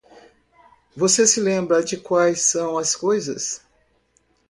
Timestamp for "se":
1.27-1.39